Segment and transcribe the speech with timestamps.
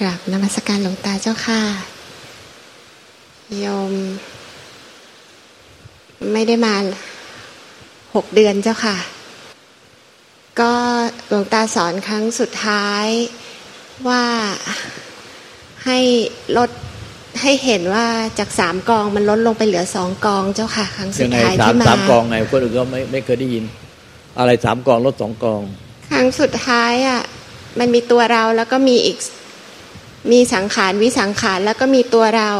[0.00, 1.62] กราบนมัสการหลวงตาเจ้าค่ะ
[3.58, 3.92] โยม
[6.32, 6.74] ไม่ได้มา
[8.14, 8.96] หกเดือนเจ้าค่ะ
[10.60, 10.72] ก็
[11.28, 13.06] หลวงตาสอนครั้งสุดท้าย
[14.08, 14.24] ว่า
[15.86, 15.98] ให้
[16.56, 16.70] ลด
[17.42, 18.06] ให้เห็นว่า
[18.38, 23.64] จากสามกองมันลดลงไปเหลือสองกองเจ้าค่ะ ครั้งสุดท้ายที่มาสามกองไงคนอื่นก็ไม่ไม่เคยได้ยิน
[24.38, 25.60] อะไรสามกองลดสองกอง
[26.10, 27.20] ครั้งสุดท้ายอะ
[27.78, 29.18] มันมีตัวเราแล้วก็มีอีก
[30.32, 32.50] มีสังขารวิสังขารแล้วก็มีตัวเรา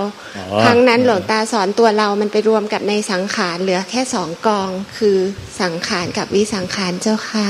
[0.64, 5.16] ครั้งนั้นหลวงตาสอนตัวเรามันไปรวมกับในสังขารเหลือแค่สองกองคือ
[5.60, 7.48] สังขารกับวิสังขารเจ้าค่ะ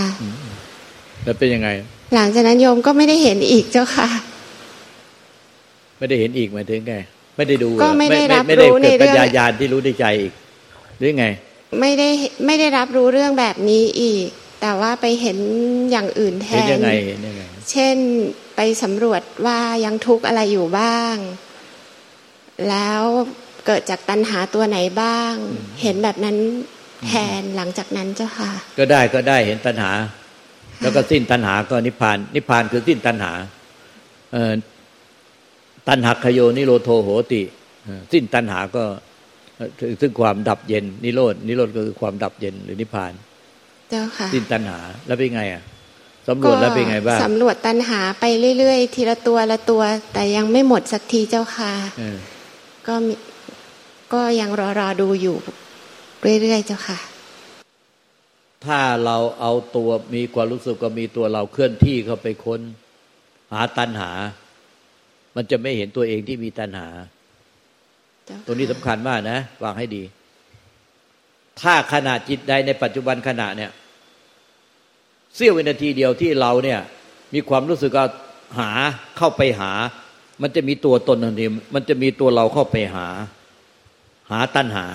[1.24, 1.69] แล้วเป็นยังไง
[2.14, 4.09] หลังจากนั้นโยมก็ไม่ได้เห็นอีกเจ้าค่ะ
[5.98, 6.95] ไม่ได้เห็นอีกหมายถึงไง
[7.36, 10.33] ไม่ได้ดูก็ไม่ได้รับรู้ในเรื่องปัญญาญาณที่รู้ในใจอีก
[10.98, 11.27] หรือไง
[11.81, 12.08] ไม่ได้
[12.47, 14.27] ไม่ได้รับรู้เรื่องแบบนี้อีก
[14.61, 15.38] แต่ว่าไปเห็น
[15.91, 17.97] อย่างอื่นแทนเห็นยังไงเห็นยังไงเช่น
[18.62, 21.16] ไปสำรวจว่ายังทุกข์อะไรอยู่บ้าง
[22.69, 23.03] แล้ว
[23.66, 25.33] เกิดจากตัณหาตัวไหนบ้าง
[25.83, 26.36] เห็นแบบนั้น
[27.06, 29.91] แทนหลังจากนั้นเจ้าค่ะ ก็ได้ก็ได้เห็นตัณหา
[30.81, 33.33] แล้วก็สิ้นตัณหาก็นิพพาน นิพพานคือสิ้นตัณหา
[34.33, 34.53] เออ
[35.88, 37.42] ตัณหักขโยนิโรโทโหติ
[38.12, 38.84] สิ้นตัณหาก็
[40.00, 43.12] ซึ่งความดับเย็น นิโรดนิโรธก็คือความดับเย็นหรือนิพพาน
[43.91, 45.64] เจ้าค่ะ สิ้นตัณหาแล้วเป็นไงอะ
[46.31, 48.25] สำรวจแล้วเป็นไงบ้างสำรวจตัณหาไป
[48.59, 51.72] เรื่อยๆ ทีละตัวละตัว แต่ยังไม่หมดสักทีเจ้าค่ะ
[52.87, 52.95] ก็
[54.12, 55.37] ก็ยังรอรอดูอยู่
[56.42, 56.98] เรื่อยๆเจ้าค่ะ
[58.67, 62.61] ถ้าเราเอาตัวมีความรู้สึกก็มีตัวเราเคลื่อนที่เข้าไปค้น
[63.53, 64.11] หาตัณหา
[65.37, 66.89] มันจะไม่เห็นตัวเองที่มีตัณหา
[68.47, 70.03] ตัวนี้สำคัญมากนะวางให้ดี
[71.61, 73.70] ถ้าขณะจิตใดในปัจจุบันขณะเนี่ย
[75.34, 76.80] เสี้ยววินาทีเดียวที่เราเนี่ย
[77.34, 78.06] มีความรู้สึกว่า
[78.58, 78.70] หา
[79.16, 79.72] เข้าไปหา
[80.42, 83.06] มันจะมีตัวตนทันทีมันจะมีตัวเราเข้าไปหา
[84.30, 84.86] หาตัณหา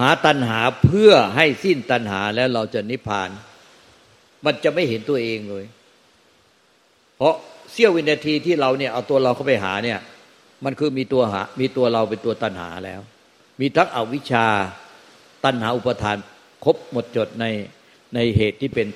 [0.00, 3.28] หาตัณหาเพื่อให้สิ้นตัณหาแล้วเราจะนิพพาน
[4.44, 5.64] มันจะไม่เห็นตัวเองเลย
[7.16, 7.34] เพราะ
[7.72, 9.98] เสี้ยววินาทีที่เราเนี่ยเอาตัวเราเข้าไปหาเนี่ย
[10.64, 13.00] มันคือมีตัวหา มีตัวเราเป็นตัวตัณหาแล้ว
[13.60, 14.46] มีทั้งอวิชชา
[15.44, 16.16] ตัณหาอุปทาน
[16.64, 17.44] ครบหมดจดใน
[18.14, 18.88] ในเหตุที่เป็น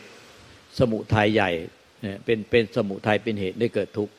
[0.79, 1.51] สมุทัยใหญ่
[2.25, 4.13] เป็นเป็นสมุทัยเป็นเหตุได้เกิดทุกข์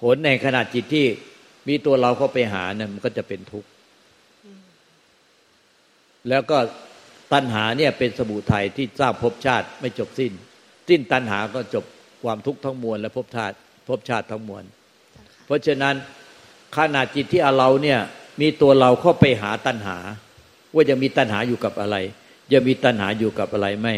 [0.00, 1.06] ผลในขณะจิตที่
[1.68, 3.68] มีตัวเราเข้าไปหาเนี่ยมันก็จะเป็นทุกข์
[6.28, 6.58] แล้วก็
[7.32, 10.32] ตัณหาเนี่ยเป็นสมุทัยที่ทราบภพชาติไม่จบสิ้น
[10.88, 11.84] สิ้นตัณหาก็จบ
[12.22, 13.56] ความทุกข์ทั้งมวลและภพชาติ
[13.88, 14.64] ภพชาติทั้งมวล
[15.46, 15.94] เพราะฉะนั้น
[16.76, 18.00] ขณะจิตที่เราเนี่ย
[18.40, 19.98] มีตัวเราเข้าไปหาตัณหา
[20.74, 21.96] ว่าจะมีตัณหาอยู่กับอะไร
[22.52, 23.94] จะมีตัณหาอยู่กับอะไรไม่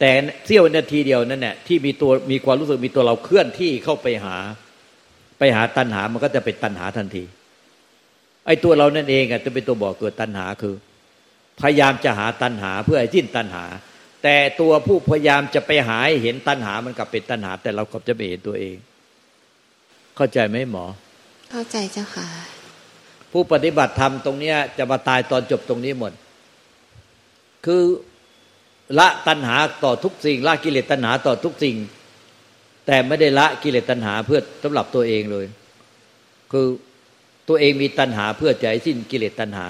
[0.00, 0.10] แต่
[0.46, 4.36] เสี้ยวนาทีเดียวนั่นแหละที่มีตัวมีความรู้สึกมีตัวเราเคลื่อนที่เข้าไปหา
[5.38, 7.24] ไปหาตัณหามันก็จะเป็นตัณหาทันที
[8.46, 10.74] ไอ้ตัวเรานั่นเองอะจะเป็นตัวบอกเกิดตัณหาคือ
[11.60, 13.64] พยายามจะหาตัณหาเพื่อให้สิ้นตัณหา
[14.22, 18.76] แต่ตัวผู้พยายามจะไปหาเห็นตัณหามันกลับเป็นตัณหา แต่เรากลับจะไม่เห็นตัวเอง
[20.16, 20.84] เข้าใจไหมหมอ
[21.50, 22.28] เข้าใจเจ้าค่ะ
[23.32, 26.12] ผู้ปฏิบัติธรรมตรงเนี้ยจะมาตายตอนจบตรงนี้หมด
[27.66, 27.82] คือ
[28.98, 31.76] ละตัณหาต่อทุกสิ่ง ละกิเลสตัณหาต่อทุกสิ่ง
[32.86, 35.46] แต่ไม่ได้ละกิเลสตัณหาเพื่อสำหรับตัวเองเลย
[36.52, 36.66] คือ
[37.48, 39.66] ตัวเองมีตัณหาเพื่อจะให้สิ้นกิเลสตัณหา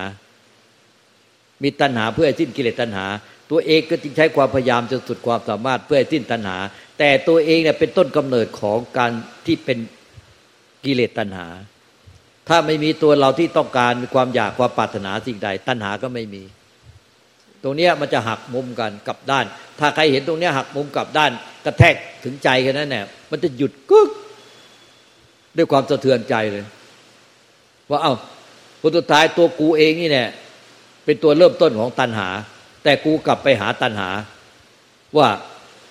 [1.62, 3.06] มีตัณหาเพื่อให้สิ้นกิเลสตัณหา
[3.50, 6.56] ตัวเองก็จึงใช้ความพยายามจนสุดความสามารถเพื่อให้สิ้นตัณหา
[6.98, 9.12] แต่ตัวเองเนี่ยเป็นต้นกำเนิดของการ
[9.46, 9.78] ที่เป็น
[10.84, 11.46] กิเลสตัณหา
[12.48, 16.42] ถ้าไม่มีตัวเราที่ต้องการมีความอยากความปรารถนาสิ่งใด ตัณหาก็ไม่มี
[17.66, 19.44] ตรงเนี้ยมันจะหักมุมกันกลับด้าน
[19.80, 21.30] ถ้าใครเห็นตรงเนี้ยหักมุมกลับด้าน
[21.64, 21.94] กระแทก
[22.24, 24.10] ถึงใจแค่นั้นเนี่ยมันจะหยุดกึก
[25.56, 26.64] ด้วยความสะเทือนใจเลย
[27.90, 28.14] ว่าเอา้า
[28.80, 30.28] ผลสุดท้ายตัวกูเองนี่เนี่ย
[31.04, 32.28] เป็นตัวเริ่มต้นของตัณหา
[32.84, 34.10] แต่กูกลับไปหาตัณหา
[35.16, 35.28] ว่า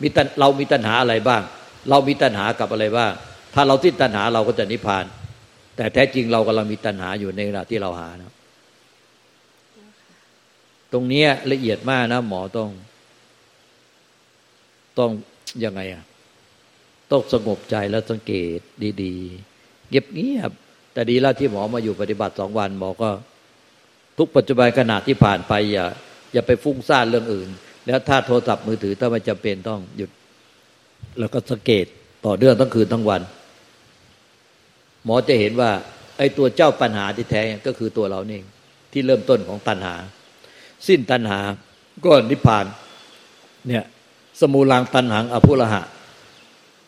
[0.01, 1.41] มีตันเรามีตัณหาอะไรบ้าง
[1.89, 3.11] เรามีตัณหากับอะไรบ้าง
[3.53, 5.05] ถ้าเราสิ้นตัณหาเราก็จะนิพพาน
[5.75, 8.34] แต่แท้จริงเรากำลังมีตัณหาอยู่ในขณะที่เราหานะ
[10.93, 12.69] ตรงนี้ละเอียดมากนะ หมอต้อง
[14.99, 15.11] ต้อง
[15.63, 16.03] ยังไงอะ
[17.11, 18.59] ต้องสงบใจแล้วสังเกต
[19.03, 19.15] ดี
[19.53, 20.51] ๆ เงียบเงียบ
[20.93, 23.09] แต่ดีแล้วที่หมอมาอยู่ปฏิบัติสองวันหมอก็
[24.17, 25.85] ทุกปัจจุบันขณะที่ผ่านไปอย่า
[26.33, 27.49] อย่าไปฟุ้งซ่านเรื่องอื่น
[27.87, 30.09] แล้วถ้าโทรศัพท์มือถือถ้าไม่จำเป็นต้องหยุด
[31.19, 31.85] แล้วก็สังเกต
[32.25, 33.21] ต่อเนื่องทั้งคืนทั้งวัน
[35.05, 35.71] หมอจะเห็นว่า
[36.17, 38.43] ไอ้ตัวเจ้าปัญหาที่แท้ก็คือตัวเราเอง
[38.91, 39.95] ที่เริ่มต้นของตัณหา
[40.87, 41.39] สิ้นตัณหา
[42.05, 42.65] ก็นิพพาน
[43.67, 43.83] เนี่ย
[44.39, 45.81] สมูลังตัณหังอภุระหะ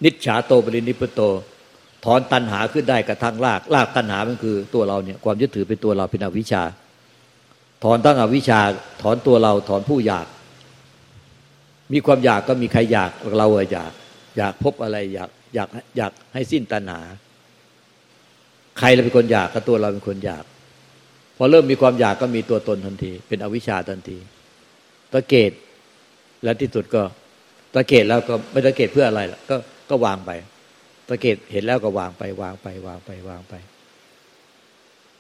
[0.04, 1.22] นิจฉาโตปรินิพโต
[2.06, 6.64] ถอนตัณหาขึ้นได้กระทั่งรากรากตัณหามันคือตัวเราเนี่ยความยึดถือเป็นตัวเราเป็นอวิชชา
[7.84, 8.60] ถอนตั้งอวิชชา
[9.02, 10.28] ถอนตัวเราถอนผู้อยาก
[11.94, 13.92] มีความอยากก็มีใครอยากเราอยาก
[14.38, 17.00] อยากพบอะไรอยากอยากอยากให้สิ้นตัณหา
[18.80, 20.44] ใครเราเป็นคนอยากก็ตัวเราเป็นคนอยาก
[21.38, 24.18] พอเริ่มมีความอยากก็มีตัวตนทันที เป็นอวิชชาทันที
[25.14, 25.52] ตะเกต
[26.44, 27.02] และที่สุดก็
[27.74, 29.56] ตะเกตแล้วก็ไม่ตะเกตเพื่ออะไรล่ะก็
[29.90, 30.32] ก็วางไป
[31.08, 33.54] ตะเกตเห็นแล้วก็วางไป วางไป วางไปวางไป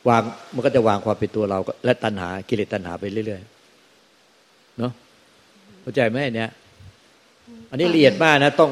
[0.09, 0.21] วาง
[0.53, 4.91] มันก็จะวางความเป็นตัวเราและตัณหากิเลสตัณหาไปเรื่อยๆเนาะ
[5.81, 6.51] เข้าใจไหมเนี่ย
[7.69, 8.69] อันนี้ละเอียดมากนะ ต้อง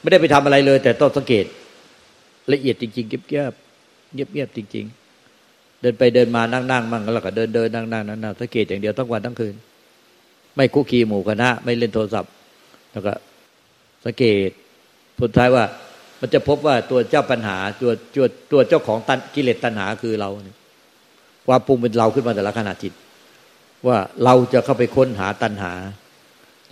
[0.00, 1.44] ไม่ได้ไปทำอะไรเลย แต่ต้องสังเกต
[2.52, 5.05] ละเอียดจริงๆเงียบๆเงียบๆจริง ๆ
[5.86, 9.54] ดินไปเดินมานั่งนั่งมั่งแล้วก็เดินเดินนั่งนั่งนั่งนั่งสังเกตอย่างเดียวทั้งวันทั้งคืน
[10.56, 12.32] ไม่คุกคีหมู่คณะ ไม่เล่นโทรศัพท์
[12.92, 13.12] แล้วก็
[14.04, 14.50] สังเกต
[15.20, 15.64] สุดท้ายว่า
[16.20, 20.56] มันจะพบว่าตัวเจ้าปัญหาตัวตัวตัวเจ้าของตันกิเลสตัณหาคือเราเนี่ย
[21.46, 22.92] ความปรุงเป็นเราขึ้นมาแต่ละขณะจิต
[23.86, 25.72] ว่าเราจะเข้าไปค้นหาตัณหา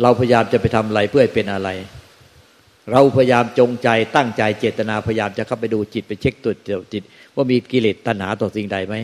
[0.02, 1.68] เราพยายามจะไปทำอะไรเพื่อให้เป็นอะไร
[2.92, 6.54] เราพยายามจงใจตั้งใจเจตนาพยายามจะเข้าไปดูจิตไปเช็คตัว
[6.92, 7.02] จิต
[7.34, 8.94] ว่ามีกิเลสตัณหาต่อสิ่งใดไหม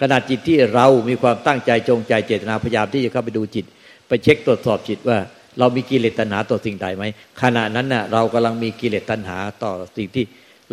[0.00, 3.64] ขณะจิตที่เรามีความตั้งใจจงใจเจตนาพยายามที่จะเข้าไปดูจิต
[4.08, 5.18] ไปเช็คตรวจสอบจิตว่า
[5.58, 7.04] เรามีกิเลสตัณหาต่อสิ่งใดไหม
[7.42, 10.24] ขณะนั้นน่ะเรากำลังมีกิเลสตัณหาต่อสิ่งที่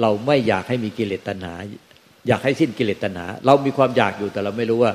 [0.01, 1.53] เราไม่อยากให้มีกิเลสตัณหา
[2.27, 4.91] อยากให้สิ้นกิเลสตัณหา เรามีความอยากอยู่แต่เราไม่รู้ว่า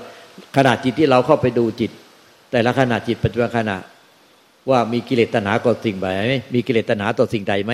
[0.56, 1.90] ขณะจิตที่เราเข้าไปดูจิต
[2.52, 3.76] แต่ละขณะจิตปัจจุบันขณะ
[4.70, 7.72] ว่ามีกิเลสตัณหาต่อสิ่งใดไหมมีกิเลสตัณหาต่อสิ่งใดไหม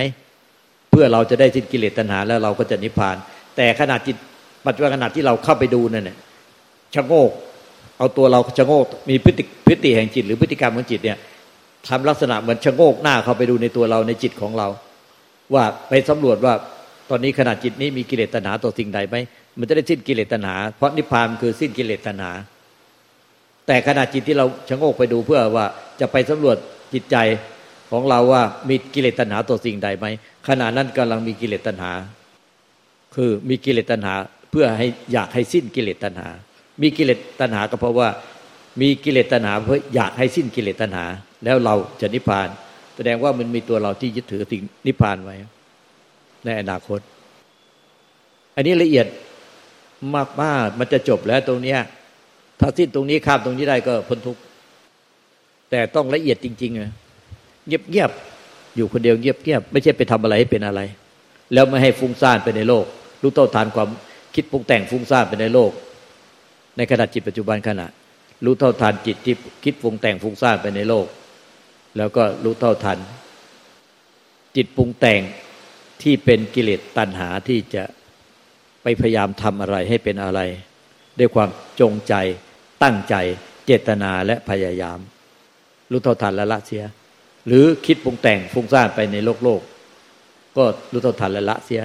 [0.91, 3.15] เพื่อเราจะได้สิ้นกิเลสตัณหาแล้วเราก็จะนิพพาน
[3.55, 4.15] แต่ขณะจิต
[4.65, 6.17] ปัจจุบันขณะที่เราเข้าไปดูนั่นเนี่ย
[6.95, 7.31] ชะโงก
[7.97, 11.17] เอาตัวเราชะโงก มีพฤติพฤติแห่งจิต หรือพฤติกรรมของจิตเนี่ย
[11.87, 14.67] ทำลักษณะเหมือนชะโงกหน้าเข้าไปดูในตัวเราในจิตของเรา
[15.53, 16.53] ว่าไปสำรวจว่า
[17.09, 19.15] ตอนนี้ขณะจิตนี้มีกิเลสตัณหาต่อสิ่งใดไหม
[19.59, 22.31] มันจะได้สิ้นกิเลสตัณหา เพราะนิพพานคือสิ้นกิเลสตัณหา
[23.67, 25.65] แต่ขณะจิตที่เราชะโงกไปดูเพื่อว่า
[25.99, 26.57] จะไปสำรวจ
[26.93, 27.17] จิตใจ
[27.91, 30.05] ของเราว่ามีกิเลสตัณหาต่อสิ่งใดไหม
[30.47, 31.91] ขณะนั้นกำลังมีกิเลสตัณหา
[33.15, 34.13] คือมีกิเลสตัณหา
[34.51, 36.27] เพื่อให้อยากให้สิ้นกิเลสตัณหา
[36.81, 38.09] มีกิเลสตัณหาก็เพราะว่า
[38.81, 41.05] มีกิเลสตัณหาเพื่ออยากให้สิ้นกิเลสตัณหา
[41.43, 42.47] แล้วเราจะนิพพาน
[42.95, 45.35] แสดงว่ามันมีตัวเราที่ยึดถือสิ่งนิพพานไว้
[46.45, 46.99] ในอนาคต
[48.55, 49.07] อันนี้ละเอียด
[50.15, 51.79] มากมามันจะจบแล้วตรงเนี้ย
[52.59, 54.41] ถ้าสิ้นตรงนี้ข้ามตรงนี้ได้ก็พ้นทุกข์
[55.69, 56.91] แต่ต้องละเอียดจริงๆนะ
[57.67, 58.11] เงียบเงียบ
[58.75, 60.81] อยู่คนเดียวเงียบเงียบไม่ใช่ไปทำอะไรให้เป็นอะไร
[61.53, 62.85] แล้วไม่ให้ฟุ้งซ่านไปในโลก
[63.21, 63.89] รู้เท่าทานความ
[64.35, 65.71] คิดปรุงแต่งฟุ้งซ่านไปในโลก
[66.77, 67.87] ในขณะจิตปัจจุบันขณะ
[68.45, 71.05] รู้เท่าทานจิตที่คิดปรุงแต่งฟุ้งซ่านไปในโลก
[71.97, 72.99] แล้วก็รู้เท่าทัน
[74.55, 75.21] จิตปรุงแต่ง
[76.01, 77.83] ที่เป็นกิเลสตัณหาที่จะ
[78.83, 80.39] ไปพยายามทำอะไรให้เป็นอะไร
[81.19, 81.49] ด้วยความ
[81.79, 82.13] จงใจ
[82.83, 83.15] ตั้งใจ
[83.65, 84.99] เจตนาและพยายาม
[85.91, 86.83] รู้เท่าทันและละเสีย
[87.47, 89.61] หรือคิดปรุงแต่งฟุ้งซ่านไปในโลกโลก
[90.57, 91.81] ก็รู้เท่าทันและละเสีย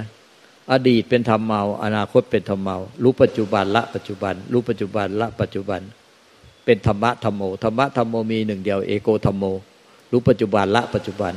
[0.72, 5.80] อดีตเป็นธรรมเมา อนาคตเป็นธรรมเมา รู้ปัจจุบันละปัจจุบัน รู้ปัจจุบันละปัจจุบัน
[6.64, 9.44] เป็นธรรมะธรรมโมธรรมะธรรมโมมีหนึ่งเดียวเอโกธรรมโม
[10.12, 11.32] รู้ปัจจุบันละปัจจุบัน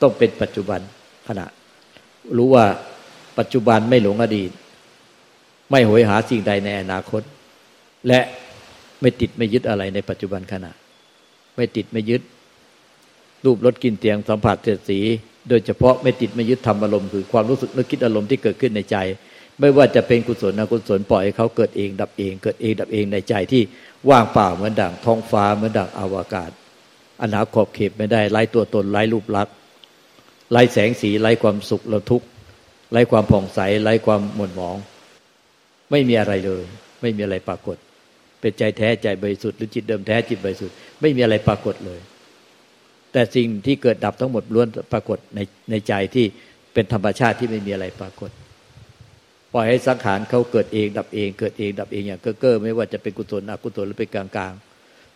[0.00, 0.80] ต้องเป็นปัจจุบัน
[1.28, 1.46] ขณะ
[2.36, 2.64] รู้ว่า
[3.38, 4.50] ปัจจุบันไม่หลงอดีต
[5.70, 7.22] ไม่หวยหาสิ่งใดในอนาคต
[8.08, 8.20] และ
[9.00, 10.72] ไม่ติดไม่ยึดอะไรในปัจจุบันขณะ
[11.56, 12.22] ไม่ติดไม่ยึด
[13.44, 14.98] รูปรสกลิ่นเตียงสัมผัสเสียสี
[15.48, 18.96] โดยเฉพาะไม่ติดไม่ยึดทำอารมณ์คือความรู้สึกนึกคิดอารมณ์ที่เกิดขึ้นในใจ
[19.60, 23.62] ไม่ว่าจะเป็นกุศลอกุศลปล่อยให้เขาเกิดเองดับเอง เกิดเองดับเองในใจที่
[24.10, 26.50] ว่างเปล่าเหมือนดั่งท้องฟ้าเหมือนดั่งอวกาศ
[27.20, 29.54] อนาขอบเขตไม่ได้ไร้ตัวตนไร้รูปลักษณ์
[30.50, 32.26] ไร้แสงสีไร้ความสุขและทุกข์
[32.92, 34.76] ไร้ความผ่องใสไร้ความหม่นหมอง
[35.90, 36.62] ไม่มีอะไรเลย
[37.00, 37.76] ไม่มีอะไรปรากฏ
[38.40, 42.00] เป็นใจแท้ใจบริสุทธิ์หรือจิตเดิมแท้จิตบริสุทธิ์ไม่มีอะไรปรากฏเลย
[43.12, 46.26] แต่สิ่งที่เกิดดับทั้งหมดล้วนปรากฏในในใจที่
[46.74, 48.30] เป็นธรรมชาติที่ไม่มีอะไรปรากฏ
[49.54, 54.52] ปล่อยให้สังขารเขาเกิดเองดับเอง เกิดเองดับเองอย่างเก้อเก้อไม่ว่าจะเป็นกุศลอกุศลหรือเป็นกลางกลาง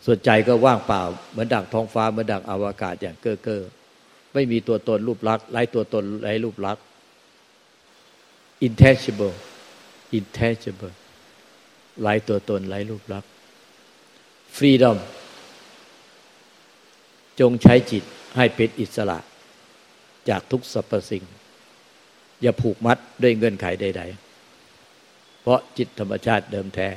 [0.06, 1.02] ส่วนใจก็ว่างเปล่า
[1.32, 3.62] เหมือนดังท้องฟ้าเหมือนดังอวกาศอย่างเก้อเก้อ
[4.34, 6.84] ไม่มีตัวตนรูปลักษณ์ไร้ตัวตนไร้รูปลักษณ์
[8.66, 9.34] intangible
[10.18, 10.94] intangible
[12.00, 13.30] ไร้ตัวตนไร้รูปลักษณ์
[14.56, 14.96] freedom
[17.40, 18.04] จงใช้จิต
[18.36, 19.18] ให้เป็นอิสระ
[20.28, 21.24] จากทุกสรรพสิ่ง
[22.42, 24.02] อย่าผูกมัดด้วยเงื่อนไขใด
[24.72, 26.88] ๆ เพราะจิตธรรมชาติเดิมแท้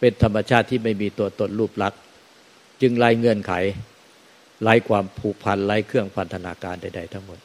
[0.00, 2.00] เป็นธรรมชาติที่ไม่มีตัวตนรูปลักษณ์
[2.80, 3.52] จึงไล่เงื่อนไข
[4.62, 7.38] ไล่ความผูกพันไล่เครื่องพันธนาการใด ๆ ทั้งหมด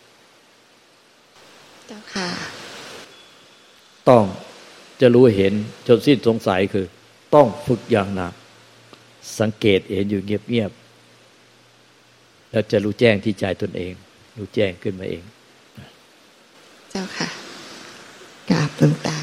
[1.87, 2.29] เจ้าค่ะ
[4.09, 4.23] ต้อง
[5.01, 5.53] จะรู้เห็น
[5.87, 6.85] จนสิ้นสงสัยคือ
[7.35, 8.33] ต้องฝึกอย่างหนัก
[9.39, 13.93] สังเกตเห็นอยู่เงียบๆแล้วจะรู้แจ้งที่ใจตนเอง
[14.37, 15.23] รู้แจ้งขึ้นมาเอง
[16.91, 17.29] เจ้าค่ะ
[18.49, 19.17] กราบหลวงตา